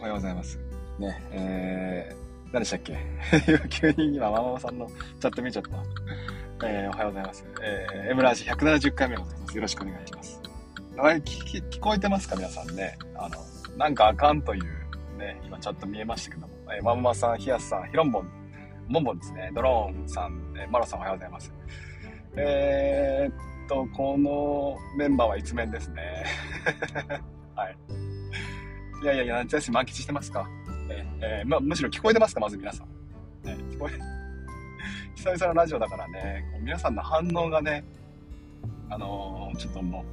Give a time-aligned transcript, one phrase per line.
[0.00, 0.58] おはようございます。
[0.98, 2.98] ね、えー、何でしたっけ？
[3.68, 6.66] 急に今、ママさんのチャット見ちゃった。
[6.66, 7.46] えー、おはようございます。
[7.62, 9.56] えー、エムラジ170回目でございます。
[9.56, 10.40] よろしくお願いします。
[10.96, 12.36] 聞聞聞こえてますか？
[12.36, 12.98] 皆さんね。
[13.14, 13.36] あの、
[13.76, 14.62] なんかあかんという、
[15.18, 18.28] ね、今チャット見えましたけども、えー、ママさん、ヒヤスさん、ヒロンボン、
[18.90, 21.52] ボンボンですね、ドローンさん、えー、マロさんおはようございます。
[22.36, 23.32] えー、
[23.66, 26.24] っと、このメンバーは一面ですね。
[27.54, 27.76] はい。
[29.02, 30.48] いやいやいや、夏休み満喫してますか？
[30.90, 32.40] ええー、まあ、むしろ聞こえてますか？
[32.40, 32.88] まず皆さん。
[33.46, 33.98] ね、聞こえ、
[35.16, 37.84] 久々のラジオだからね、皆さんの反応がね、
[38.90, 40.04] あのー、ちょっともう、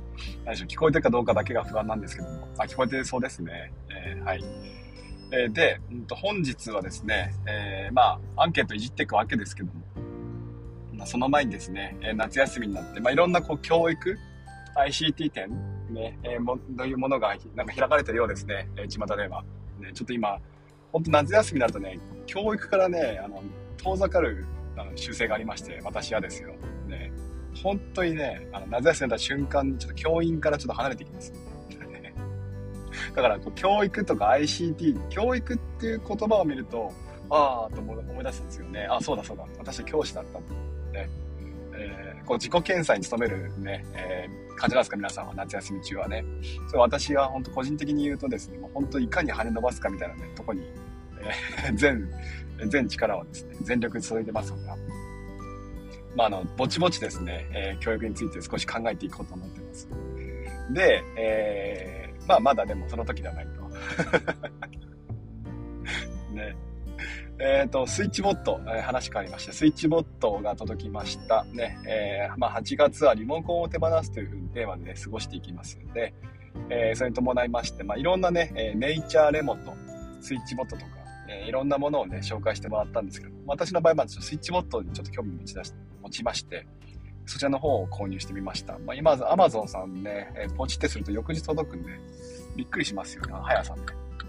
[0.46, 3.72] 何でしょう、聞こえてるかどうかだけが不安なんですけども、あ、聞こえてそうですね。
[3.90, 4.44] えー、はい。
[5.32, 9.82] えー、で、うんと、本日はですね、えー、まあ、アンケートいじっていくわけですけども、
[10.94, 14.18] まあ、その前にですね、え夏休みになって、まあ、いろんなこう教育、
[14.76, 15.50] ICT 展、
[15.90, 19.44] ね、えー、も、どういうものが、なんか開かれてるようですね、えー、巷では。
[19.80, 20.40] ね、ちょっと今、
[20.92, 23.44] 本当夏休みになるとね、教育からね、あの、
[23.78, 26.54] 遠ざかるあの習性がありまして、私はですよ。
[26.88, 27.12] ね、
[27.64, 31.34] 本当にね、あの夏休みになった瞬間にちょっと教員からちょっと離れてきます。
[33.16, 36.92] だからこう、教育とか ICT、教育っていう言葉を見ると、
[37.30, 38.88] ああと思い出すんですよね。
[38.90, 39.46] あ、そうだそうだ。
[39.58, 40.40] 私は教師だった。
[40.94, 41.10] ね。
[42.26, 46.24] こう自己検査に努めるね、えー、感じなんですか皆さんは夏休み中はね。
[46.70, 50.62] そう私は本当個人的に言うとですね、もう本当いかに跳ね伸ばすかみたいなね、とこに、
[51.20, 52.10] えー、 全、
[52.68, 54.78] 全力をですね、全力注いでますが、
[56.16, 59.88] まあ、あの、ぼちぼちですね、えー、教育について少し考えていこうと思ってます。
[60.74, 63.52] で、えー、まあ、まだでもその時ではないと。
[67.40, 71.44] えっ、ー、と、スイッチボット、えー、話変わりまして、スイッチボットが届きました。
[71.46, 76.14] ね、えー、まあ、8月はリモコンを手放すというテーマで、ね、過ごしていきますので、
[76.70, 79.74] えそれに伴いまして、まあ、いろんなね、えネイチャーレモト、
[80.20, 80.92] スイッチボットとか、
[81.30, 86.66] えいろんなものをね、紹介してもらったんですけど、私の場合はスイッチボットにちょっと興味持ち出し持ちまして、
[87.26, 88.80] そちらの方を購入してみました。
[88.80, 91.92] まあ、今、アマゾンさんね、えポチってすると翌日届くんで、
[92.56, 93.82] びっくりしますよね、速さね。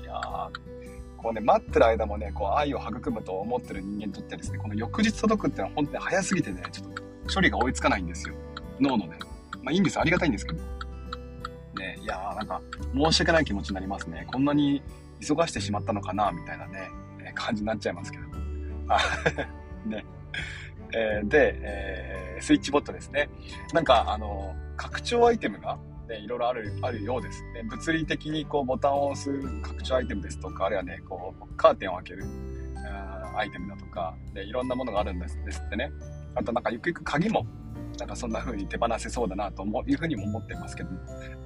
[0.03, 0.78] いやー、
[1.19, 7.03] こうね、待ってる間もね、こう愛を育むと思ってる人間にとってですね、この翌日届くっていうのは本当に早すぎてね、ちょっと
[7.35, 8.35] 処理が追いつかないんですよ。
[8.81, 9.19] 脳のね。
[9.63, 10.03] まあいいんですよ。
[10.03, 10.59] ありがたいんですけど。
[11.79, 12.61] ね、いやーなんか
[12.95, 14.27] 申し訳ない気持ちになりますね。
[14.33, 14.83] こんなに
[15.21, 16.91] 忙してしまったのかな、みたいなね、
[17.21, 18.25] え感じになっちゃいますけど。
[19.87, 20.05] ね。
[20.95, 23.29] えー、で、えー、スイッチボットですね。
[23.75, 27.63] なんか、あの、拡張アイテムが、ね、いろいろある、あるようですね。
[27.63, 29.31] 物理的にこうボタンを押す
[29.63, 32.25] 拡張アイテムですとか、あるいはね、こう、カーテンを開ける
[33.37, 35.93] アイテムだとか、で、いろんなものがあるんですですってね。
[36.35, 37.47] あとなんかゆくゆく鍵も、
[37.99, 40.99] なんかそんな風に手放せそうだなというふうにも思ってますけども。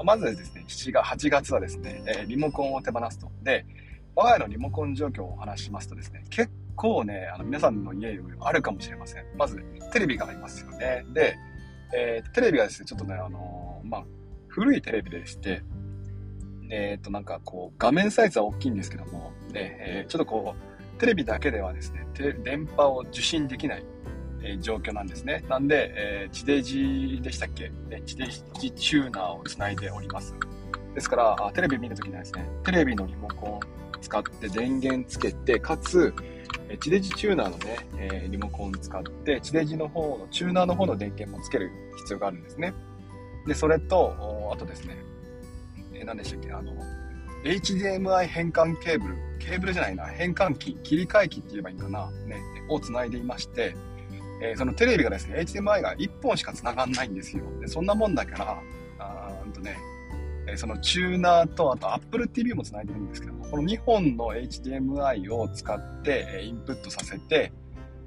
[0.05, 3.31] まずですね、7月、8月はですね、え、リモコンを手放すと。
[3.43, 3.67] で、
[4.15, 9.25] 我が家のリモコン状況をお話しますとですね、結構ね、あの皆さんの家よりあるかもしれません。
[9.37, 9.63] まず、
[9.93, 11.05] テレビがありますよね。
[11.15, 11.37] で、
[11.95, 14.05] えー、テレビがですね、ちょっとね、あのー、まあ、
[14.53, 15.63] 古いテレビでして、
[16.71, 20.55] えっ、ー、と、なんかこう、画面サイズは大きいんですけども、で、えー、ちょっとこ
[20.97, 22.07] う、テレビだけではですね、
[22.45, 23.85] 電波を受信できない、
[24.43, 25.43] えー、状況なんですね。
[25.49, 27.73] なんで、えー、地デジでしたっけ？
[28.05, 30.35] 地デジチューナーをつないでおります。
[30.95, 33.61] ですから、あテレビ見るときにはですね、テレビのリモコンを
[34.03, 36.15] 使って電源つけて、かつ、
[36.69, 42.75] え地デジチューナーのね、えー、リモコンを使って、地デジの方の、チューナーの方の電源もつける必要があるんですね。
[43.47, 44.97] で、それと、あとですね、
[45.95, 46.73] えー、何でしたっけ、あの、
[47.45, 53.75] HDMI 変換ケーブル、ケーブルじゃないな、変換器、切り替え器って言えばいいかな、ね、を繋いでいまして、
[54.43, 57.45] えー、そのテレビがですね、HDMI が1本しか繋がんないんですよ。
[57.61, 58.63] で、そんなもんだから、
[58.99, 59.77] あーんとね、
[60.57, 67.53] そのチューナーと、あと Apple TV も繋いでるんですけども、この2本の HDMI を使って、インプットさせて、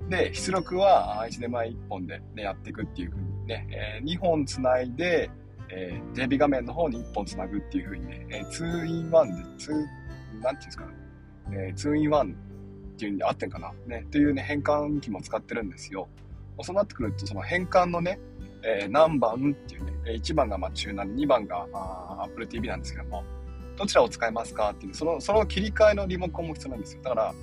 [0.09, 5.29] で、出力は HDMI1 本で、ね、やっていくっていう風にね、えー、2本つないで、
[5.69, 10.91] えー、テレビ画面の方に1本つなぐっていう風にね、えー、2-in-1 で、2、なんていうんですかね、
[11.51, 12.35] えー、2-in-1 っ
[12.97, 16.07] ていうんで合ってんかなね、っていうね、変換器も使ってるんですよ。
[16.61, 18.19] そうなってくると、その変換のね、
[18.63, 23.23] えー、何番っていうね、1番がまあ中南、2番があ Apple TV なんですけども、
[23.77, 27.01] どちらを使いますかっていう、その、その切り替えのリモコンも必要なんですよ。
[27.03, 27.33] だから、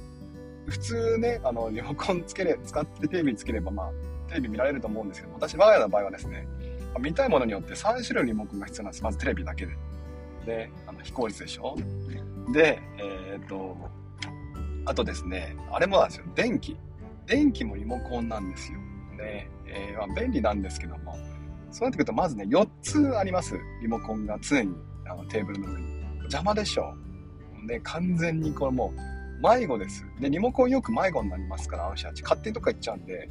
[0.67, 3.91] 普通ね、あの、リモコンつけれ、使ってテレビつければ、まあ、
[4.33, 6.49] テレビ見られると思うんですけど、私、我が家の場合はですね、
[6.99, 9.05] 見たいものによって3種類のリモコンが必要なんです。
[9.05, 9.77] まずテレビだけで。
[10.47, 11.77] で、あの非効率でしょ
[12.53, 13.77] で、えー、っと、
[14.87, 16.77] あとですね、あれもなんですよ、電気。
[17.27, 18.79] 電気もリモコンなんですよ。
[19.17, 21.15] で、えー、まあ、便利なんですけども、
[21.71, 23.59] そうなってくると、まずね、4つあります。
[23.83, 24.75] リモコンが常に
[25.07, 26.03] あのテーブルの上に。
[26.21, 26.95] 邪魔でしょ。
[27.67, 29.13] ね、完全にこれもう
[29.43, 30.07] 迷子です。
[30.21, 32.23] で、リモコンよく迷子になりますから、あの人たち。
[32.23, 33.29] 勝手にどっか行っちゃうんで、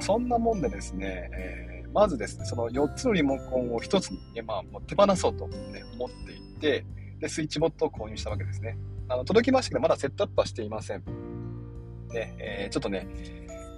[0.00, 6.84] そんなもんでですね、えー、まずですね、その4つのリモコンを1つに、ね、まあ、もう手放そうと、ね、思っていて、
[7.20, 8.76] で、スイッチボットを購入したわけですね。
[9.08, 11.04] あの、届きましたけど、まだセットアップはしていません。
[12.08, 13.06] ね、えー、ちょっとね、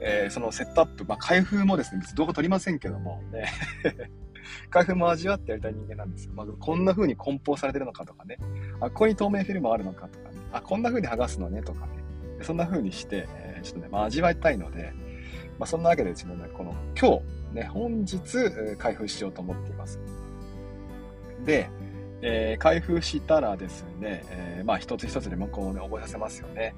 [0.00, 3.46] えー、そのセットアップ、まあ、開封もですね、別に動画撮りませんけども、ね、
[4.70, 6.32] 開封も味わってやりたい人間なんですよ。
[6.34, 8.38] まあ、こんな風に梱包されてるのかとかね、
[8.80, 11.92] あ、ここに透明フィルムあるのかとかね、あ、こんな風に剥がすのねとかね、
[12.42, 14.92] そんな風にして、えー、ちょっとね、まあ、味わいたいので、
[15.58, 17.18] まあ、そんなわけでですね、この今
[17.52, 20.00] 日、ね、本日、開封しようと思っています。
[21.44, 21.68] で、
[22.22, 26.74] えー、開封したらですね、えー、まあ一つ一つリモコンをね、覚えさせますよね。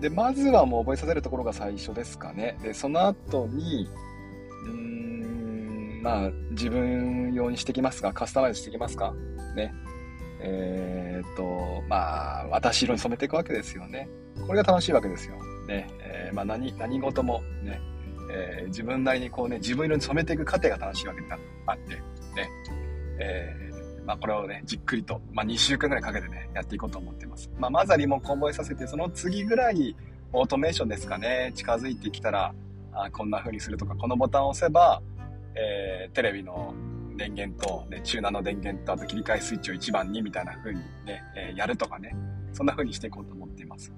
[0.00, 2.58] で、まずはもう覚えさせるところが最初ですかね。
[2.62, 3.88] で、その後に、
[4.66, 8.12] うーん、まあ、自分用にしてきますか？
[8.12, 9.14] カスタマイズしてきますか？
[9.56, 9.72] ね。
[10.40, 14.08] えー、っと、まあ、私色に染めていくわけですよね。
[14.46, 15.36] これが楽しいわけですよ。
[15.68, 15.88] ね。
[16.00, 17.80] えー、まあ、何、何事もね、
[18.30, 21.26] えー、自分なりにこうね、自分色に染めていく過程が楽しいわけで
[21.66, 22.02] あって、ね。
[23.18, 23.72] え
[24.04, 27.50] まあ、これをね、じっくりと、まあ、2週間ぐらいかけてね、やっていこうと思ってます。
[27.58, 29.96] まあ、まずはリモコン覚えさせて、その次ぐらいに、
[30.32, 32.54] オートメーションですかね、近づいてきたら、
[32.94, 35.02] あこんな風にするとか、このボタンを押せば、
[35.54, 36.74] えー、テレビの
[37.16, 42.16] 電源と、ね、チューナーの電源と、あと切り替えスイッチを1番にみたいな風にね、えー、やるとかね、
[42.52, 43.92] そんな風にしていこうと思っています。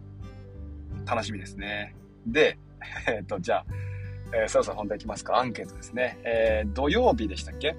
[1.06, 1.94] 楽しみですね。
[2.26, 2.58] で、
[3.06, 3.66] えっと、じゃあ、
[4.34, 5.38] えー、そろそろ本題いきますか。
[5.38, 6.18] アンケートですね。
[6.24, 7.76] えー、土曜日でしたっけ？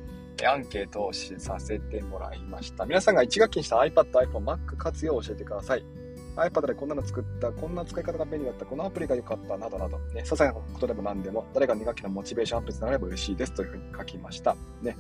[0.48, 2.86] アンケートをさせてもらいました。
[2.86, 5.86] 皆さんが1学期にした iPad、iPhone、Mac 活用を教えてください。
[6.36, 14.58] iPad でこんなの作った、こんな使い方が便利だった、このアプリが良かった、などなど、ね、些細なことでも何でも、誰が2学期のモチベーションアップになれば嬉しいですというふうに書きました。
[14.82, 14.98] ね。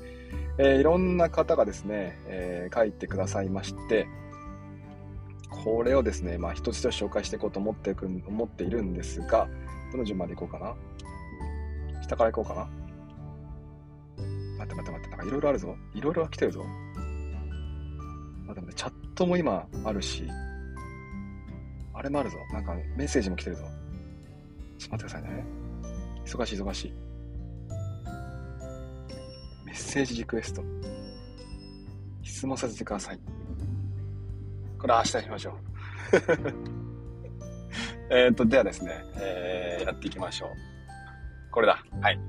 [0.57, 4.07] えー、いろんな方がですね、えー、書いてくださいまして、
[5.49, 9.49] これをですね、まあ一つ一つ紹介していこうと思っていく思っているんですが、
[9.91, 10.73] どの順番でいこうかな？
[12.05, 12.69] 下からいこうかな。
[14.59, 15.75] 待って待って待って、なんかいろいろあるぞ。
[15.95, 16.63] いろいろ来てるぞ。
[18.45, 20.27] 待って待って、チャットも今あるし、
[21.93, 22.37] あれもあるぞ。
[22.53, 23.63] なんかメッセージも来てるぞ。
[24.77, 25.45] ちょっと待ってくださいね。
[26.25, 26.93] 忙しい忙しい。
[29.65, 30.63] メッセージリクエスト。
[32.21, 33.19] 質問させてください。
[34.77, 35.55] これ明日にしましょう。
[38.15, 40.74] えっと、ではですね、えー、やっていきましょう。
[41.55, 41.81] これだ。
[42.01, 42.19] はい。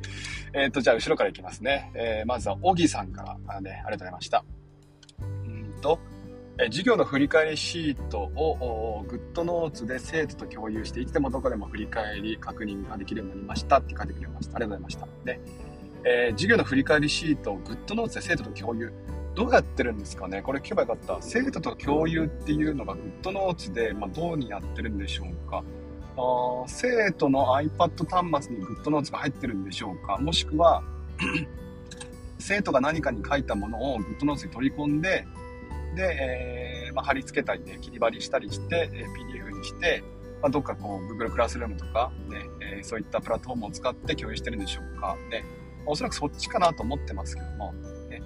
[0.53, 1.91] えっ、ー、と、じゃあ後ろからいきますね。
[1.95, 4.45] えー、まずは、小木さんからね、ありがとうございました。
[5.21, 5.99] うんと、
[6.59, 14.57] え授業の振り返りシートをグッドノーツで生徒と共有して、いつでもどこでも振り返り確認ができるようになりましたって書いてくれました。
[14.57, 15.25] ありがとうございました。
[15.25, 15.41] で、
[16.05, 18.93] えー、授業の振り返りシートをグッドノーツで生徒と共有。
[19.35, 20.41] どうやってるんですかね？
[20.41, 21.19] これ聞けばよかった。
[21.21, 25.65] 生徒と共有っていうのがグッドノーツで、まあ、どうにやってるんでしょうか？
[26.17, 30.17] あ生徒の iPad 端末に GoodNotes が入ってるんでしょうか？
[30.19, 30.83] もしくは
[32.39, 35.27] 生徒が何かに書いたものを GoodNotes に取り込んで、
[35.95, 36.03] で、
[36.89, 40.03] えー、まあ、貼り付けたりね、切り貼りしたりして、え、PDF にして、
[40.43, 45.17] まあ、どっかこう Google クラスルームとか、ね、えー、そういったプラットフォームを使って共有してるんでしょうか？
[45.31, 45.45] ね、
[45.87, 47.73] おそらくそっちかなと思ってますけども、
[48.11, 48.21] ね、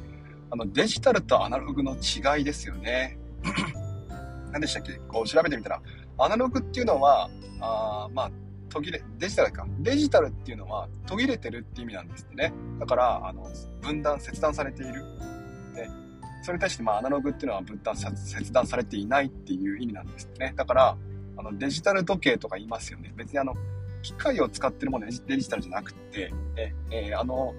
[0.50, 3.16] あのデジタルとアナログの違いですよね。
[4.50, 4.94] 何でしたっけ？
[5.06, 5.80] こう調べてみたら、
[6.24, 7.28] アナログっていうのは、
[7.60, 8.30] あまあ、
[8.68, 9.66] 途切れ、デジタルか。
[9.80, 12.52] デジタルっていうのは途切れてるって意味なんですってね。
[12.78, 13.50] だから、あの、
[13.80, 15.04] 分断、切断されている。
[15.74, 15.88] で、
[16.42, 20.52] それに対して、まあ、アナログっていうのは分断、切断されていないっていう意味なんですってね。
[20.56, 20.96] だから、
[21.36, 23.12] あの、デジタル時計とか言いますよね。
[23.16, 23.54] 別にあの、
[24.02, 27.54] 機械を使ってるものデジタルじゃなくて、え、えー、あの、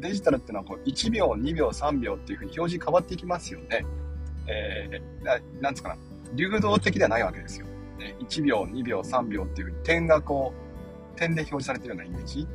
[0.00, 3.84] デジタルっていうのはこう1秒、2秒、3秒っていうふうに表示変わっていきますよね。
[4.48, 5.96] えー、なんつうかな。
[6.34, 7.66] 流動的ではないわけですよ。
[7.98, 10.52] ね1秒、2秒、3秒っていう点がこ
[11.14, 12.46] う、点で表示されてるようなイメージ？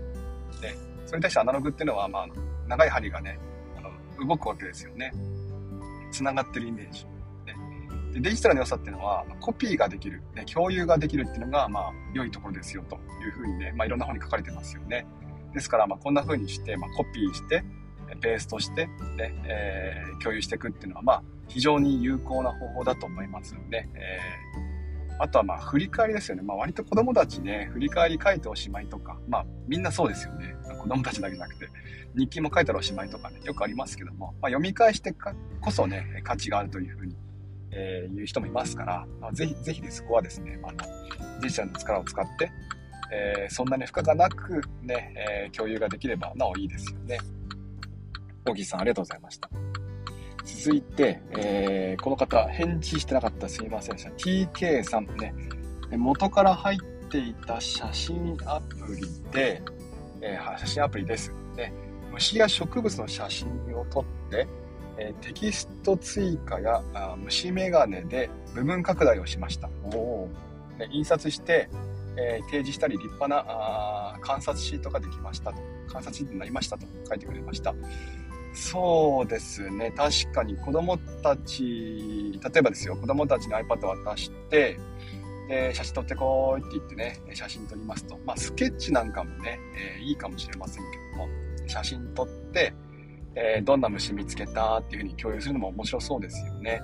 [0.61, 2.27] で、それに対してアナログっていうのは、まあ、
[2.67, 3.39] 長い針がね、
[3.77, 5.11] あの動くわけですよね。
[6.11, 7.05] 繋がってるイメージ。
[8.13, 15.05] でデジタルの良さっていうのは、コピーができる、ね、共有ができるっていうのが、まあ、良いところですよというふうにね、まあ、いろんな本に書かれてますよね。
[15.53, 17.63] ですから、まあ、こんな風にして、まあ、コピーして、
[18.19, 24.19] ペーストして、ね、えー、共有していくっていうのは、まあ、非常に有効な方法だと思いますので、え
[25.19, 26.41] あとはまあ振り返りですよね。
[26.41, 30.55] まあ割と子供たちね、振り返り書いておしまいとか、まあみんなそうですよね。
[30.81, 31.67] 子供たちだけじゃなくて、
[32.15, 35.13] 日記も書いたらおしまいとかね、よくありますけども、まあ、読み返して
[35.61, 37.15] こそね、価値があるというふうに、
[37.71, 40.73] えー、言う人もいますから、まあ、ぜひ、ぜひそこはですね、まあ、
[41.41, 42.51] デジタルの力を使って、
[43.13, 45.13] えー、そんなに負荷がなくね、
[45.45, 47.17] えー、共有ができればなおいいですよね。
[48.45, 49.49] 小木さんありがとうございました。
[50.43, 54.11] 続いて、えー、この方、返事してなかったすいませんでした。
[54.11, 55.33] TK さんね、
[55.97, 59.61] 元から入っていた写真アプリで、
[60.21, 61.33] えー、写真アプリです。
[61.55, 61.73] ね、
[62.11, 64.47] 虫や植物の写真を撮って、
[64.97, 69.69] えー、テキスト追加やあ虫眼鏡で部分拡大をしました。
[69.93, 70.27] お
[70.77, 71.69] ね、印刷して、
[72.17, 75.57] えー、提示したり立派なあ観察シートができましたと。
[75.87, 77.73] 観察シートになりましたと書いてくれました。
[78.53, 79.91] そうですね。
[79.91, 84.77] 確かに子供たち、例えばですよ、子供たちに iPad 渡して、
[85.47, 88.17] で、写真撮ってこいって言ってね、写真撮りますと。
[88.25, 89.59] まあ、スケッチなんかもね、
[89.97, 91.27] えー、いいかもしれませんけども、
[91.67, 92.73] 写真撮って、
[93.35, 96.81] えー、どんな虫見つけたっていうふうに共有するのも面白そうですよね。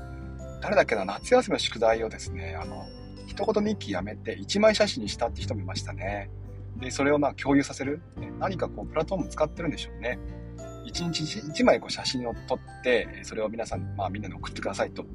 [0.61, 2.85] 誰だっけな、夏休みの宿題をですね、あの、
[3.27, 6.29] 一言日記やめて1枚写真にしたって人もいましたね。
[6.77, 8.01] で、それをまあ共有させる。
[8.39, 10.19] 何かこう、プラットフォーム使ってるんでしょうね。
[10.87, 15.05] 1日1枚こう写真を撮って、それを皆さん、まあみんなに送ってくださいと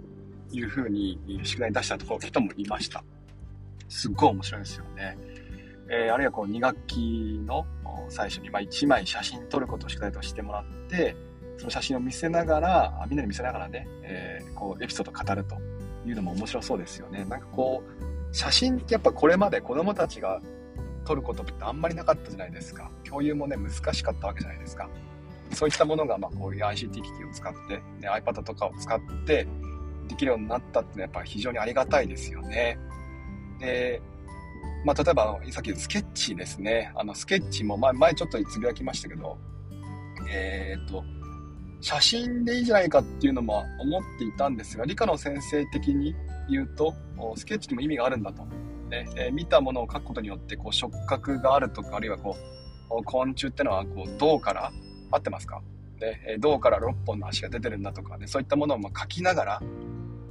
[0.53, 3.05] いうふうに宿題に出したところ人もいました。
[3.89, 5.17] すっごい面白いですよね。
[5.89, 7.67] えー、あるいはこう2学期の
[8.09, 11.17] 最初にま1枚写真撮ることを宿題としてもらって、
[11.59, 15.57] その写真を見せながら、みんなに見せながらね、えー、こうエピソードを語ると
[16.07, 17.25] いうのも面白そうですよね。
[17.25, 17.83] なんかこ
[18.31, 20.41] う、写真ってやっぱこれまで子供たちが
[21.05, 22.91] 撮ることってあんまりなかったじゃないですか。
[23.05, 24.89] 共有もね、難しかったわけじゃないですか。
[25.55, 29.47] そういったものが、ま、こういう ICT 機器を使って、ね、iPad とかを使って
[30.09, 32.79] できるようになったっていうのはやっぱり非常にありがたいですよね。
[33.61, 34.03] で、
[34.85, 36.93] まあ、例えば、さっきスケッチですね。
[36.97, 39.39] あの、スケッチも、前、前ちょっとつぶやきましたけど、
[40.29, 41.05] えー、っと、
[41.81, 46.15] 写真でいいじゃないかっていうのも思っていたんですが、理科の先生的に
[46.51, 46.95] 言うと、
[47.37, 48.45] スケッチにも意味があるんだと。
[48.91, 52.37] ねえー、見たものを描くことによって、こう、触覚があるとか、あるいはこ
[52.91, 54.73] う、昆虫ってのは、こう、銅から、
[55.13, 55.63] 合ってますか？
[55.99, 59.63] で、銅から6本の足が出てるんだとかね、そういったものをま書きながら、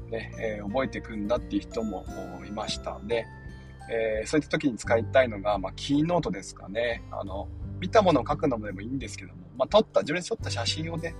[0.09, 2.05] ね、えー、覚えていくんだっていう人も
[2.45, 3.07] いましたん。
[3.07, 3.25] で、
[3.89, 7.01] えー、そういった時に使いたいのが、まあ、キーノートですかね。
[7.11, 7.47] あの、
[7.79, 11.15] 見たものを書くのでもいいんですけども、まあ、撮った、自分で撮った写真をね、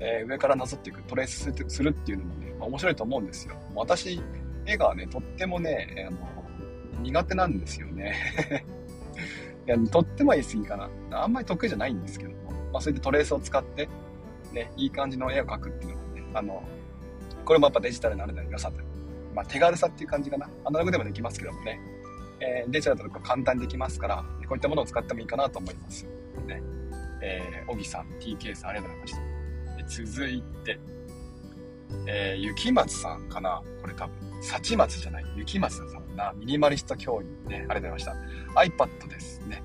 [0.00, 3.54] えー、上からなぞっていく、トレースするっていうのもね、まあ、面白いと思うんですよ。
[3.74, 4.20] 私、
[4.66, 8.14] 絵がね、とってもね、あの、苦手なんですよね。
[9.66, 11.22] いや、とっても言い過ぎかな。
[11.22, 12.32] あんまり得意じゃないんですけど、
[12.72, 13.88] まあ、そういったトレースを使って、
[14.52, 16.62] ね、いい感じの絵を描くっていうのもね、あの、
[17.44, 18.84] これもやっぱデジタルならではの良さという。
[19.34, 20.48] まあ、手軽さっていう感じかな。
[20.64, 21.80] アナログでもできますけどもね、
[22.40, 26.04] えー、デジタルだと簡単にできますから、こういったものを使ってもいいかなと思います。
[26.46, 26.62] ね。
[27.22, 30.02] えー、小木さん、TK さん、ありがとうございました。
[30.04, 30.78] 続いて、
[32.06, 38.20] えー、雪松さんかなこれ多分、幸松じゃない、雪松さんな、ミニマリスト教員ね、ありがとうございま
[38.68, 38.84] した。
[38.84, 39.62] iPad ですね。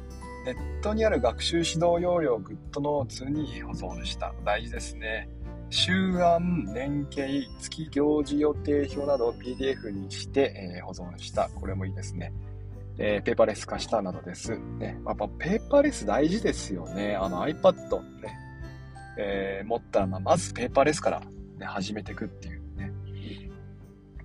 [0.48, 4.34] ネットにある学習指導要領を GoodNotes に保存した。
[4.46, 5.28] 大事ですね。
[5.70, 5.92] 週
[6.24, 7.28] 案、年経、
[7.60, 11.50] 月行事予定表などを PDF にして、えー、保存した。
[11.50, 12.32] これもいいですね。
[12.98, 14.58] えー、ペーパーレス化したなどです。
[14.58, 14.98] ね。
[15.06, 17.18] やっぱペーパーレス大事ですよね。
[17.18, 18.40] あの iPad ね、
[19.18, 21.20] えー、持ったら、ままずペーパーレスから、
[21.60, 22.94] ね、始めていくっていうね。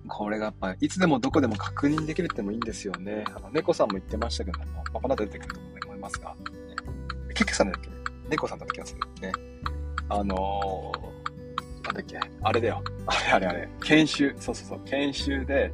[0.07, 3.25] これがやっぱいつでもどこでも確認できるってもいいんですよね。
[3.35, 5.72] あの、猫さんも言ってましたけども、まあ、この後出てくると思
[6.03, 6.35] ますが、ね、
[7.33, 7.89] ケケさんだっけ？
[8.29, 8.99] 猫さんだった気がする。
[9.21, 9.31] ね。
[10.09, 12.19] あのー、なんだっけ？
[12.41, 12.83] あれだよ。
[13.07, 13.69] あれあれあれ。
[13.83, 14.35] 研修。
[14.37, 14.79] そうそうそう。
[14.85, 15.71] 研修で、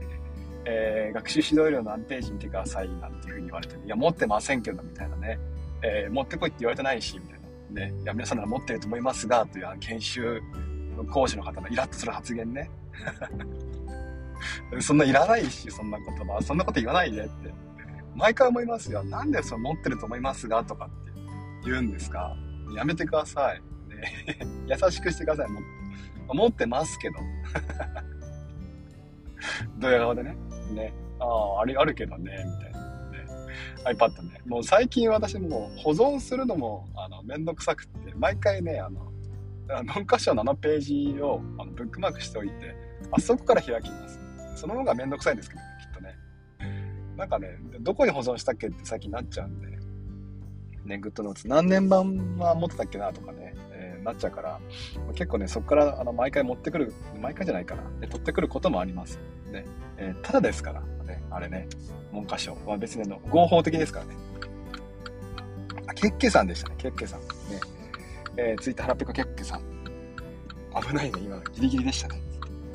[0.65, 5.39] えー、学習指導料の何ページ見てくださいなんていうふうに言われて、いや、持ってませんけど、みたいなね。
[5.81, 7.39] えー、持ってこいって言われてないし、みたい
[7.74, 7.88] な。
[7.88, 7.93] ね。
[8.03, 10.41] いや、皆さんなら持ってると思いますが、というあの研修
[10.98, 12.69] の講師の方のイラッとする発言ね。
[14.79, 16.41] そんないらないし、そんな言葉。
[16.41, 17.53] そんなこと言わないでって。
[18.16, 19.04] 毎回思いますよ。
[19.04, 21.12] なんでそれ持ってると思いますがとかって
[21.66, 22.36] 言うんですか？
[22.75, 23.62] やめてください。
[23.89, 24.38] ね、
[24.68, 25.48] 優しくしてください。
[26.34, 27.16] 持ってますけど。
[29.80, 30.36] ドヤ顔でね。
[30.74, 30.94] ね。
[31.20, 32.80] ああ、あれあるけどね、みたいな。
[33.92, 34.42] iPad ね。
[34.46, 39.12] もう最近私も保存するのも、あの、めんどくさくって、毎回ね、あの、
[39.94, 40.80] 文科省のあのペー
[41.16, 42.75] ジをあのブックマークしておいて、
[43.12, 44.20] あそこから開きます。
[44.56, 46.16] その方がめんどくさいんですけどね、きっとね。
[47.20, 49.78] なんかね、どこに保存したっけって最近なっちゃうんで、
[50.86, 54.60] ね、グッドノーツ何年版は持ってたっけなとかね、えー、なっちゃうから、
[55.14, 59.20] 結構ね、そこからあの毎回持ってくる、毎回じゃないかな、ね、取ってくることもあります。
[59.52, 59.66] ね、
[59.98, 61.68] えー、ただですから、ね、あれね、
[62.14, 64.16] 文科省は別にの合法的ですからね。
[65.88, 67.20] あ、ケッケさんでしたね、ケッケさん。
[67.20, 67.28] ね。
[68.38, 69.62] えー、ツイッター腹ペコケッケさん。
[70.82, 72.22] 危ないね、今、ギリギリでしたね。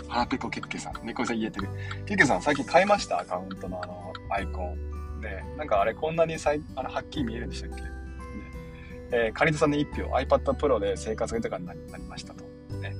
[0.06, 1.06] 腹ペコケッケさん。
[1.06, 1.68] 猫さん言えてる。
[2.06, 3.18] ケッケさん、最近変えました？
[3.18, 5.20] アカウントのあの、アイコン。
[5.20, 7.82] ね、なんかあれ、こんなにさいあのはっきり見えるんでしたっけ？
[7.82, 7.90] ね。
[9.12, 12.44] えー、カニトさんの1票、iPad Pro で生活が豊かになりましたと。
[12.80, 12.92] ね。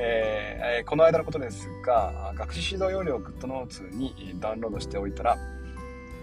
[0.00, 5.38] えー、この間のことですが、学習指導要領を GoodNotes にダウンロードしておいたら、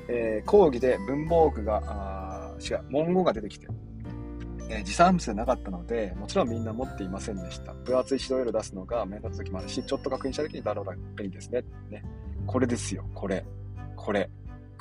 [0.10, 3.68] えー、講義で文房具が、あ違う、文言が出てきて、
[4.70, 7.74] えー、持参物でなかったので、もちろんみんな持っていませんでした。
[7.74, 11.64] 分厚い指導要領出すのが面倒な時もあるし、ちょっと確認した時にダウンロードが便利ですね。
[11.90, 12.04] ね。
[12.46, 13.46] これですよ、これ。
[13.96, 14.30] これ。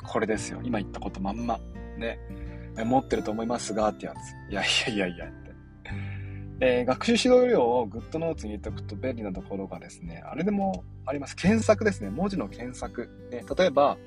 [0.03, 0.59] これですよ。
[0.63, 1.59] 今言ったことまんま。
[1.97, 2.19] ね。
[2.85, 4.51] 持ってると思いますが、ってやつ。
[4.51, 5.49] いやいやいやいや、って。
[6.61, 11.35] えー、学習指導要領を GoodNotes に入れておくと便利なところがですね、あれでもあります。
[11.35, 12.09] 検索ですね。
[12.09, 13.09] 文字の検索。
[13.31, 13.97] ね、例えば、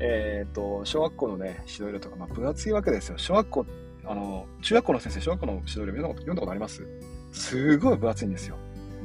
[0.00, 3.18] えっ、ー、と、小学校のね、指導要領とか、まあ、分厚いわけですよ。
[3.18, 3.66] 小学校、
[4.06, 6.86] あの、中学校の先生、小学校の指導要領読んだこと読んだことあります？
[7.32, 8.56] すごい分厚いんですよ。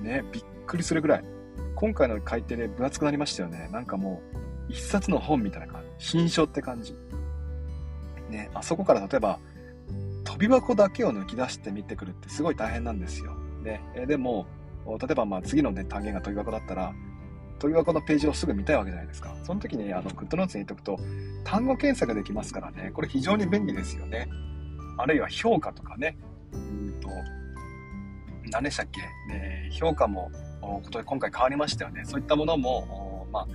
[0.01, 1.23] ね、びっくりするぐらい。
[1.75, 3.69] 今回の改訂で分厚くなりましたよね。
[3.71, 4.37] なんかもう、
[4.69, 6.05] 一冊の本みたいな感じ。
[6.05, 6.95] 新書って感じ。
[8.29, 9.39] ね、あそこから例えば、
[10.23, 13.35] 飛び箱だけを抜き出して見てくるってすごい大変なんですよ。
[13.63, 14.47] ね、えでも、
[14.85, 16.93] 例えばまあ次の、ね、単元が飛び箱だったら、
[17.59, 19.35] 飛び箱のページをすぐ見たいわけじゃないですか。
[19.43, 21.03] その時にあのグッドノーツに入れておくと、
[21.43, 24.27] 単語検索できますからね、これ非常に便利ですよね。
[24.97, 26.17] あるいは評価とかね、
[26.51, 27.09] うんと、
[28.51, 29.01] 何でしたっけ、
[29.33, 30.31] ね、評価も
[31.05, 32.03] 今回変わりましたよね。
[32.05, 33.47] そういったものも、まあ、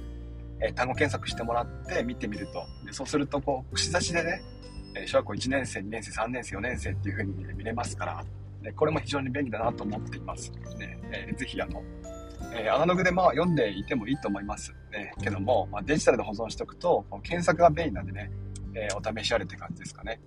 [0.61, 4.43] え単語検索してもらって見てみると、でそうするとこう、串刺しでね、
[5.07, 8.25] 小学校1年生、2年生、3年生、4年生っていう風に見れますから、
[8.63, 10.51] ね、これも非常に便利だなと思っています。
[10.79, 11.83] ねえー、ぜひあの、
[12.53, 14.75] えー、アナログでまあ読んでいてもいいと思います。
[14.93, 18.31] ね、けども、まあ、デジタルで保存しておくと、検索が便利なんでね、
[18.75, 20.21] えー、お試しあれって感じですかね。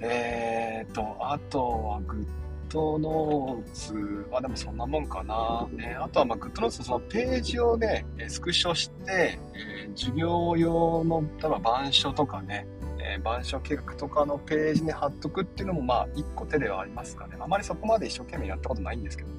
[0.00, 2.26] えーと、あとはグッ
[2.68, 5.68] ドノーツはでもそんなもんかな。
[5.72, 12.66] ね、あとはまあグッドノーツのそのページをね、スクショして、えー、授業用の例えば板書とかね、
[13.00, 17.36] えー、板書計画とかのページに貼っとくっていうのもまあ一個手ではありますかね。
[17.40, 19.36] あまりそこまで一生懸命やったことないんですけども。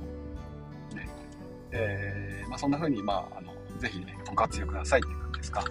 [0.95, 1.09] ね
[1.71, 5.63] えー、まあ、そんな風にまあ、あの、ぜひね、ご活用くださいっていう感じですか。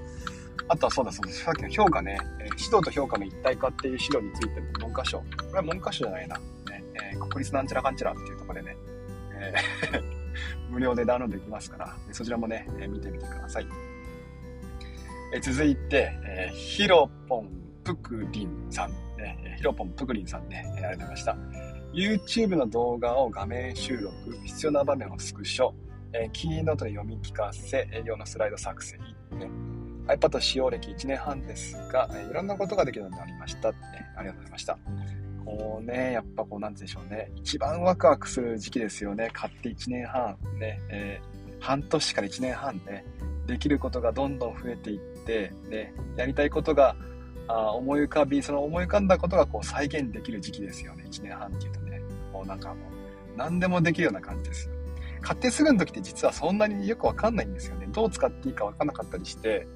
[0.70, 5.18] あとはそうだそうだ、さっきの評価ね、えー、指導と評価の一体化っていう指導についても文科省。
[5.18, 6.40] これは文科省じゃないな。
[7.02, 8.76] えー、国立なんちゃらかんちゃらっていうところでね、
[9.32, 10.18] えー
[10.70, 13.66] 無料でダウンロードできますから、そちらもね、え見てみてください。
[15.34, 17.48] え続いて、えー、ヒロポン
[17.84, 21.36] ぷくりんさん、ね、ヒロポンぷくりんさんね、ありがとうございました。
[21.92, 24.12] YouTube の動画を画面収録、
[24.44, 25.72] 必要な場面をスクショ、
[26.12, 29.04] えキーノートで読み聞かせ、用のスライド作成、ね、
[30.06, 33.78] iPad 使用歴1年半ですが、えいろんなことができるようになりました、ね。
[34.16, 34.78] ありがとうございました。
[35.48, 37.32] こうね、やっぱこうなんでしょうね。
[37.36, 39.30] 一番ワクワクする時期ですよね。
[39.32, 43.06] 買って1年半、ね、えー、半年から1年半ね、
[43.46, 46.94] できることがどんどん増えていって、ね、やりたいことが
[47.48, 51.04] あ思い浮かび、その思い浮かんだことがこう再現できる時期ですよね。
[51.10, 52.02] 1年半っていうとね。
[52.30, 52.78] もうなんかもう、
[53.38, 54.74] 何でもできるような感じですよ。
[55.22, 57.88] 買ってすぐの時って実はそんなによくわかんないんですよね。
[57.90, 59.66] どう使っていいかわかんなかったりして、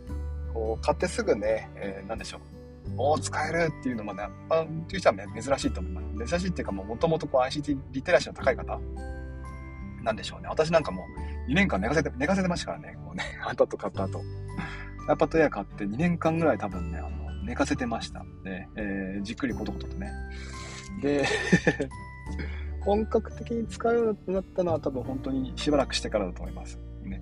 [0.53, 2.62] こう、買ってすぐね、えー、なんでしょう。
[2.97, 6.31] おお使えるっていうのもね、一般という人は珍しいと思います。
[6.31, 8.79] 珍しいっていうかもう元々こう ICT リテラシーの高い方
[10.03, 10.49] なんでしょうね。
[10.49, 11.05] 私なんかも
[11.47, 12.99] う2年間寝かせて、寝かせてましたからね。
[13.05, 14.21] こうね、 iPad 買った後。
[15.09, 18.25] iPad Air 買って2年間ぐらい多分ね、あの、寝かせてました。
[18.45, 20.13] で、えー、じっくりコトコトとね。
[21.01, 21.25] で、
[22.81, 26.79] 本格的に使うようになったのは多分本当にしばらくしてからだと思います。
[27.05, 27.21] ね。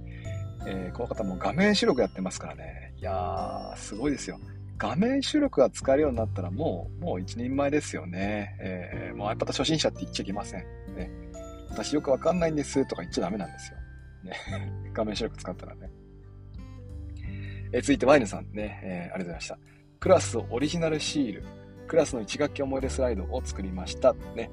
[0.66, 2.94] えー、この方も画面収録やってますからね。
[2.98, 4.38] いやー、すごいですよ。
[4.80, 8.56] 画面収録が使えるようになったらもう、もう一人前ですよね。
[8.58, 10.60] えー、もう iPad 初心者って言っちゃいけません。
[10.96, 11.10] ね。
[11.68, 13.78] 私よくわかんないんですとか言っちゃダメなんですよ。
[14.24, 14.32] ね。
[14.94, 15.90] 画面収録使ったらね。
[17.72, 19.58] えー、続いてワイヌさんね、えー、ありがとうございました。
[20.00, 21.44] クラスオリジナルシール、
[21.86, 24.14] クラスの1学期思い出スライドを作りました。
[24.34, 24.50] ね。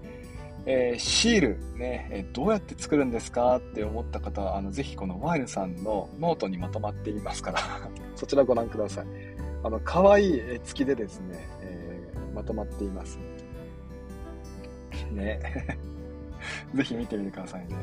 [0.65, 7.59] えー、シールね、えー、どうやって作るんですかって思った方は、あの、ぜひこのワイルさんのノートにまとまっていますから
[8.17, 9.36] そちらご覧ください。
[9.63, 13.19] あの、可愛い絵付きでですね、えー、まとまっています。
[15.11, 15.39] ね。
[16.75, 17.75] ぜひ見てみてくださいね。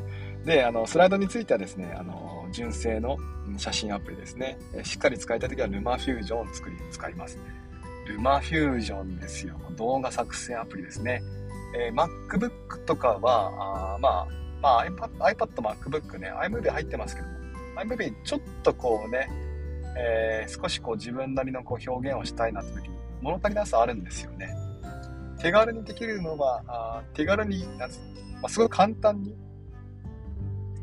[0.45, 3.17] で、あの、スライドについてはですね、あの、純正の
[3.57, 4.59] 写真アプリですね。
[4.83, 7.39] しっかり使いたいときはルマフュージョンを作り、使います。
[8.07, 9.59] ルマフュージョンですよ。
[9.77, 11.23] 動画作成アプリですね。
[11.77, 14.27] えー、MacBook とかは、あまあ、
[14.63, 17.35] まあ iPad、iPad、MacBook ね、iMovie 入ってますけども、
[17.83, 19.29] iMovie ちょっとこうね、
[19.97, 24.55] えー、少しこう自分なりのこう表現をしたいなって時に物足りなさあるんですよね。
[25.39, 27.99] 手軽にできるのは、あ手軽に、なんつ
[28.41, 29.35] まあ、すごい簡単に、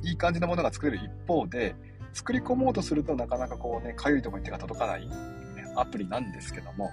[0.03, 1.75] いい感じのものが作れる一方で、
[2.13, 5.13] 作り込もうとするとなかなかこうね、かゆいところに手が届かない、ね、
[5.75, 6.89] アプリなんですけども、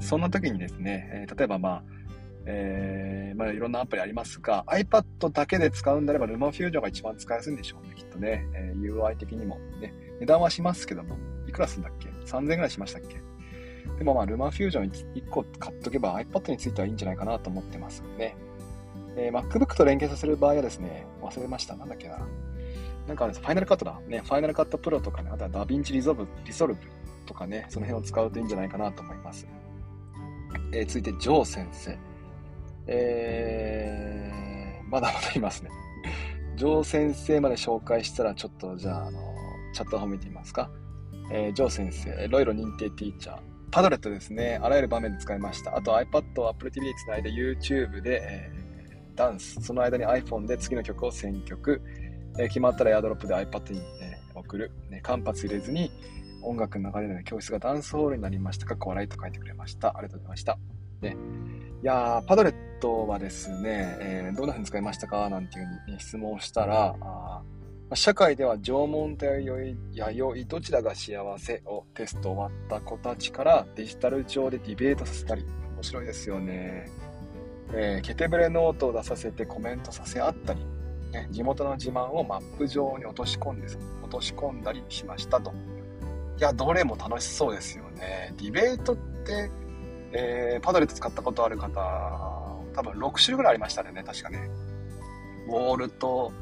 [0.00, 1.82] そんな時にですね、えー、例えばまあ、
[2.44, 8.46] えー、まあいろんなアプリありますが、iPad だけで使うんであれば LumaFusion が一番使いやすいんでしょうね、きっとね。
[8.54, 9.58] えー、UI 的にも。
[9.80, 11.16] ね、値段はしますけども、
[11.48, 13.20] いくらすんだっけ ?3000 円ぐらいしましたっけ？
[13.98, 18.36] でもまあ LumaFusion 1個買っとけば iPad についてはいいんじゃないかなと思ってますね。
[19.16, 21.74] えー、MacBook と連携させる場合はですね、忘れました。
[21.74, 22.18] なんだっけな。
[23.08, 24.00] なんかあれです、ファイナルカットだ。
[24.06, 26.80] ね、 Final Cut Pro とかね、あとは DaVinci Resolve、リソルブ
[27.26, 29.48] とかね、その辺を使うといいんじゃないかなと思います。
[30.72, 31.98] えー、続いて、ジョー先生。
[32.86, 35.70] えー、まだまだいますね。
[36.54, 39.31] ジョー先生まで紹介したら、ちょっとじゃあ、あの、
[39.72, 40.70] チャットを見てみますか。
[41.30, 43.38] えー、ジョー先生、ロイロ認定ティーチャー。
[43.70, 44.58] Padlet ですね。
[44.62, 45.76] あらゆる場面で使いました。
[45.76, 49.60] あと iPad を Apple TV でつないで YouTube で、えー、ダンス。
[49.62, 51.80] その間に iPhone で次の曲を選曲。
[52.38, 54.70] えー、決まったら AirDrop で iPad に、ね、送る。
[54.90, 55.90] ね、間髪入れずに
[56.42, 58.66] 音楽の流れで教室がダンスホールになりました。
[58.66, 59.96] かっこ笑いと書いてくれました。
[59.96, 60.58] ありがとうございました。
[61.00, 61.16] ね、
[61.82, 65.28] いやー、パドレットはですね、えー、どんな風に使いましたか？
[65.30, 66.94] なんていうふうに、質問したら、
[67.94, 76.88] 社会では縄文と弥生どちらが幸せをテスト終わった子たちからデジタル上でディベートさせたり、面白いですよね。
[77.74, 80.60] えー、ケテブレノートを出させてコメントさせ合ったり、
[81.12, 83.66] ね、地元の自慢をマップ上に落とし込んで、
[84.02, 85.52] 落とし込んだりしましたと。
[86.38, 88.34] いや、どれも楽しそうですよね。
[88.38, 89.50] ディベートって、
[90.12, 91.70] えー、パドレット使ったことある方、
[92.74, 94.50] 多分6種類ぐらいありましたね、確かね。
[95.48, 96.32] ウォールと、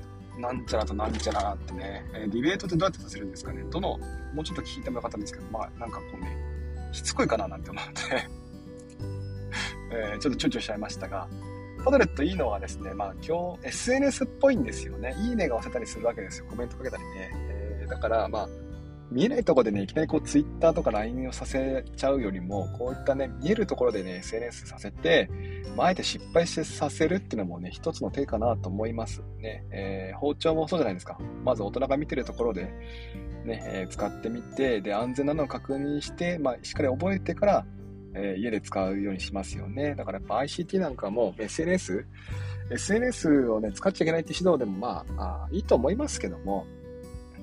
[0.41, 3.63] なんちゃらとなんちゃらってね、えー、ディベートってどうやってさせるんですかね？
[3.71, 3.99] どの、
[4.35, 6.37] もうちょっと聞いてもよかったんですけど、まあ、なんかこうね、
[6.93, 7.93] しつこいかななんて思って、
[9.93, 11.29] えー、ちょっと躊躇しちゃいましたが、
[11.85, 15.15] パドレットいいのはですね、まあ今日 SNS っぽいんですよね。
[15.19, 16.47] いいねが押せたりするわけですよ。
[16.49, 17.31] コメントかけたりね。
[17.51, 18.49] えー、だから、まあ、
[19.11, 25.29] 見えないところでね、いきなりこう Twitter とか LINE をさせちゃうよりも、こういったね、見えるところでね、SNS させて、
[25.77, 29.65] まあ、あえて失敗してさせるっていうのもね、一つの手かなと思いますね。
[29.71, 31.19] えー、包丁もそうじゃないですか。
[31.45, 32.73] まず大人が見てるところで、
[33.45, 37.67] ね、えー、使ってみて、で、安全なのを確認して、まあ、しっかり覚えてから、
[38.15, 39.95] えー、家で使うようにしますよね。
[39.95, 42.07] だからやっぱ ICT なんかも SNS、
[42.71, 46.67] SNS をね、使っちゃいけないって指導でもまあ、あいいと思いますけども、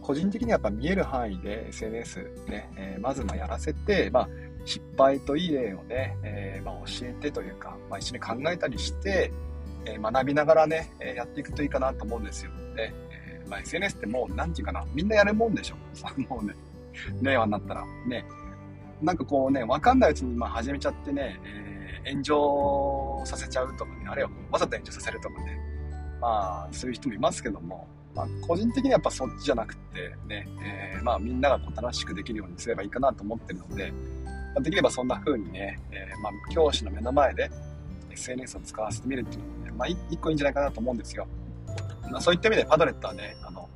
[0.08, 4.30] 個人的にはやっぱ見える範囲で SNS ね、えー、まずまやらせて、まあ、
[4.64, 9.34] 失敗といい例をね、えー、ま、教えてというか、まあ、一緒に考えたりして、
[9.86, 12.52] え、学びながらね、えやっていくといいかなと思うんですよ。
[12.78, 15.76] で、えまあ、SNS ってもう、なんていうかな、みんなやるもんでしょ。
[16.34, 16.54] もうね、
[17.22, 17.86] 令和になったら。
[18.08, 18.24] ね、
[19.02, 25.60] なんかこうね、わかんないうちにま始めちゃってね、え炎上させちゃうとかね、あるいはわざと炎上させるとかね、
[26.22, 37.52] まあ、そういう人もいますけども、まあ、個人的にはやっぱそっちじゃなくてね、えー、まあみんながこう楽しくできるようにすればいいかなと思ってるので、まあ、できればそんな風にね、えー、まあ教師の目の前で
[38.12, 41.28] SNS を使わせてみるっていうのもね、まあ一個いいんじゃないかなと思うんですよ。
[42.10, 43.70] まあ、そういった意味でパドレットはね、あの、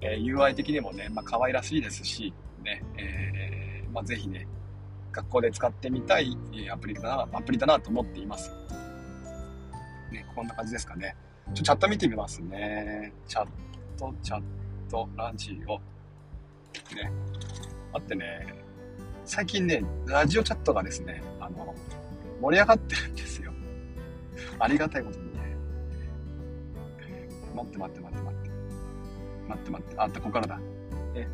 [0.00, 2.32] えー、UI 的にもね、まあ可愛らしいですし、
[2.62, 4.46] ね、えー、まあぜひね、
[5.10, 6.36] 学校で使ってみたい
[6.70, 8.52] アプリだな、アプリだなと思っています。
[10.12, 11.16] ね、こんな感じですかね。
[11.52, 13.12] ちょ、チャット見てみますね。
[13.28, 13.46] チャッ
[13.98, 14.42] ト、チャッ
[14.90, 15.74] ト、ラジオ。
[16.94, 17.12] ね。
[17.92, 18.54] あってね、
[19.24, 21.74] 最近ね、ラジオチャットがですね、あの、
[22.40, 23.52] 盛り上がってるんですよ。
[24.58, 25.56] ありがたいことにね。
[27.54, 28.50] 待って待って待って待って。
[29.48, 29.94] 待って待って。
[29.98, 30.60] あった、ここからだ。
[31.14, 31.28] え、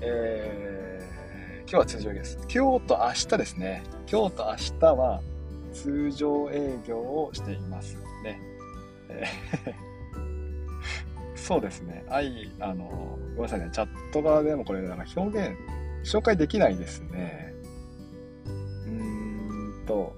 [0.00, 2.38] えー、今日は通常営業です。
[2.42, 3.82] 今日と明日ですね。
[4.10, 5.20] 今日と明日は
[5.74, 8.07] 通常営業をしています
[9.08, 9.30] ね。
[9.66, 9.88] え
[11.48, 12.04] そうですね。
[12.10, 13.70] 愛、あの、ごめんなさいね。
[13.72, 15.56] チャット側でもこれ、なんか表現、
[16.04, 17.54] 紹介できないですね。
[18.44, 20.14] うーんと、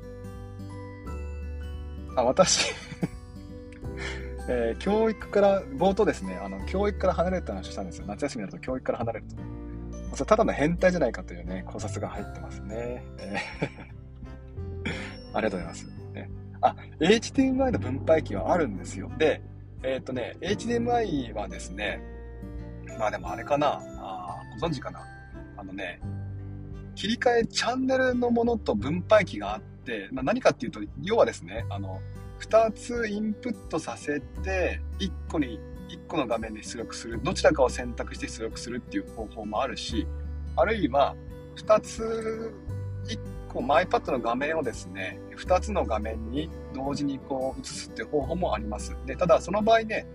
[2.17, 2.73] あ、私
[4.49, 8.07] えー、教育から、冒頭ですね、あの、教育から離れるって話をしたんですよ。
[8.09, 10.17] 夏休みだと教育から離れると。
[10.17, 13.05] それただの変態じゃないかというね、考察が入ってますね。
[13.19, 13.91] えー
[15.33, 16.00] ありがとうございます。
[16.63, 19.11] あ、HDMI の分配器はあるんですよ。
[19.19, 19.43] で、
[19.83, 22.03] えっ、とね、HDMI はですね、
[22.99, 25.01] まあでもあれかな、あご存知かな。
[25.57, 26.01] あのね、
[26.95, 32.01] 切り替えチャンネルのものと分配器があって、まあ、何かっていうと、要はですね、あの、
[32.41, 40.07] 2つインプットさせて、1個に、1個の画面で出力する、どちらかを選択して出力するっていう方法もあるし、
[40.57, 41.15] あるいは、
[41.57, 42.53] 2つ、
[43.07, 43.19] 1
[43.53, 48.97] こう iPad の画面をですね、2つの画面に同時にこう映すっていう方法もあります。
[49.07, 50.07] で、ただその場合ね、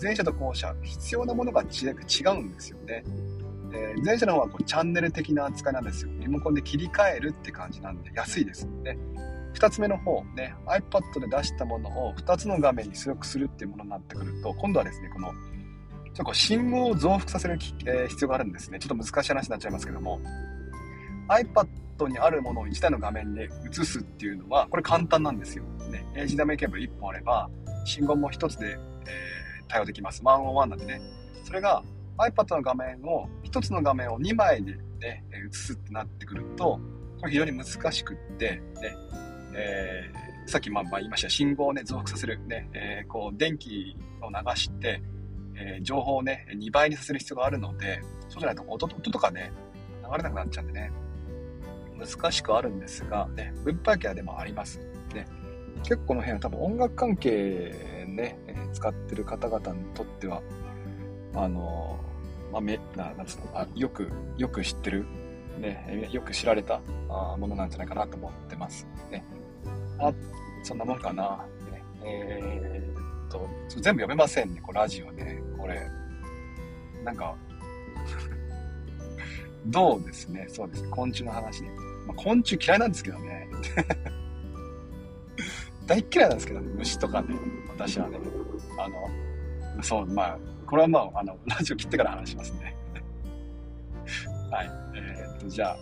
[0.00, 3.04] 前者と後者、必要なものが違うんですよね。
[3.72, 6.10] えー、前者の方はこうチャンネル的な扱いなんですよ。
[6.20, 8.96] リモコンで切り替えるって感じなんで安いですね。
[9.54, 15.32] 2つ目の方、ね、iPad で出したものを2つの画面に出力するっていうものになってくると、今度はですね、この、
[16.14, 18.78] ちょっと信号を増幅させる、え、必要があるんですね。
[18.78, 20.20] ちょっと難しい話になっちゃいますけども、
[21.28, 21.66] iPad
[22.06, 25.64] にあるものを1台の画面で映すっていうのは、これ簡単なんですよ。
[25.90, 27.50] ね、HDMI ケーブル1本あれば、
[27.84, 28.78] 信号も1つで、えー、
[29.66, 30.22] 対応できます。
[30.22, 31.00] 1 on 1なんでね。
[31.42, 31.82] それが
[32.18, 36.78] iPad の画面を、1つの画面を2枚でね、映すってなってくると、
[37.20, 38.96] これ非常に難しくって、ね、
[39.54, 45.02] えー、さっきまあ言いました信号をね、増幅させる、ね、えー、こう、電気を流して、
[45.54, 49.52] えー、情報をね、2倍にさせる必要があるので、そうじゃないと音音とかね、
[50.04, 50.92] 流れなくなっちゃうんでね、
[51.98, 54.78] 難しくあるんですが、ね、分配器はでもあります。
[55.14, 55.26] ね、
[55.82, 58.36] 結構この辺は多分音楽関係ね、
[58.72, 60.42] 使ってる方々にとっては、
[61.34, 61.98] あの、
[62.52, 65.06] まあ、めななんつうのあよく、よく知ってる、
[65.58, 68.86] ね、よく知られたあものなんじゃないかなと思ってます。
[69.10, 69.24] ね、
[69.98, 70.12] あ
[70.62, 71.44] そんなもんかな。
[71.70, 75.40] ね、えー、っと、全部読めませんね、こラジオね。
[75.56, 75.80] これ。
[77.04, 77.36] なんか
[79.66, 81.70] どうですね、そうですね、昆虫の話ね。
[82.08, 83.48] まあ、昆虫嫌いなんですけどね。
[85.86, 87.28] 大嫌いなんですけどね、虫とかね、
[87.68, 88.18] 私はね。
[88.78, 92.76] あの、そう、まあ、これはまあ、あの、ラジオ切ってから話しますね。
[94.50, 94.70] はい。
[94.96, 95.76] えー、っと、じゃあ、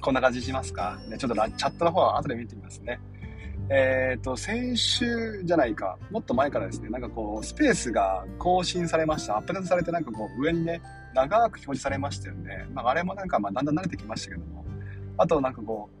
[0.00, 0.98] こんな感じしますか。
[1.08, 3.00] ね、ちょっとチャットの方は後で見てみますね。
[3.70, 9.36] えっ、と、先週じゃないか、もっと前からですね、なんかこう、スペースが更新されました。
[9.36, 10.80] アップデートされて、なんかこう、上にね、
[11.14, 12.66] 長く表示されましたよね。
[12.72, 14.57] まあ、あれもなんか、まあ、だんだん慣れてきましたけども。
[15.18, 15.98] あと、なんかこう、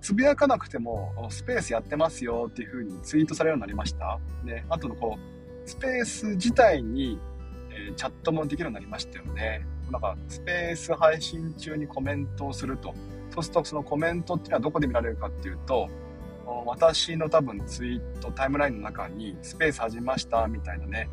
[0.00, 4.20] つぶやかなくても、スペースやってますよっていう風にツイートされるようになりました？
[4.44, 7.18] で、あとのこう、スペース自体に、
[7.70, 9.66] えー、チャットもできるようになりましたよね。
[9.90, 12.94] なんか、スペース配信中にコメントをすると。
[13.30, 15.88] そうすると、そのコメントっていうのはどこで見られるかっていうと、
[16.64, 21.08] 私の多分ツイート、タイムラインの中にスペース始めましたみたいなね、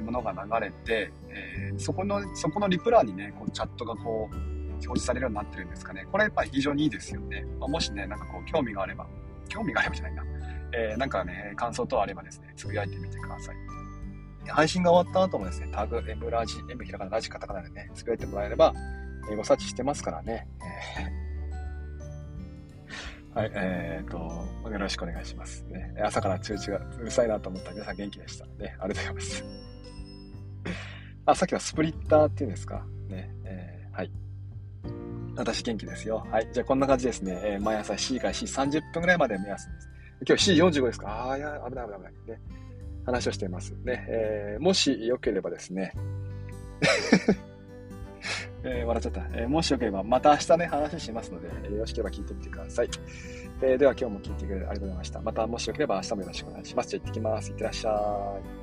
[0.00, 4.34] ものが流れて、えー、そこの、そこのリプランにね、こうチャットがこう、
[4.86, 6.06] 表示されるようになってるんですかね。
[6.10, 7.44] これやっぱり非常にいいですよね。
[7.58, 9.06] まあ、もしね、なんかこう、興味があれば、
[9.48, 10.24] 興味があればじゃないな。
[10.72, 13.56] えー、なんかね、感想等あればですね、つぶやいてみてください。
[14.48, 18.72] 配信が終わった後もですね、タグ、M ラジ、M ひらがなラジカタカナでね、つぶやいてもらえれば、
[19.30, 20.46] えー、ご察知してますからね。
[20.98, 21.20] えー
[23.32, 24.08] はい、えー、っ
[24.62, 25.62] と、よろしくお願いします。
[25.68, 28.44] ね、朝から通知がうるさいなと思ったら皆さん元気でした。
[28.46, 29.44] ね、ありがとうございます。
[31.26, 32.84] あ、さっきはスプリッターっていうんですか？
[33.08, 34.10] ね、えー、はい。
[35.36, 36.26] 私元気ですよ。
[36.30, 36.48] はい。
[36.52, 37.40] じゃあこんな感じですね。
[37.42, 39.88] えー、毎朝7時から7時30分ぐらいまで目安です。
[40.28, 41.08] 今日7時45ですか？
[41.08, 42.12] ああ、いや、危ない危ない危ない。
[42.38, 42.40] ね。
[43.06, 43.72] 話をしています。
[43.84, 44.06] ね。
[44.08, 45.92] えー、もしよければですね。
[48.62, 49.22] えー、笑っちゃった。
[49.32, 52.90] えー、もしよければ、また明日ね、話しますので、よろしければ聞いてみてください。
[53.62, 55.20] えー、では今日も聞いてくれてありがとうございました。
[55.22, 56.90] またもしよければ明日もよろしくお願いします。
[56.90, 57.50] じゃあ行ってきます。
[57.50, 57.90] いってらっしゃ
[58.56, 58.59] い。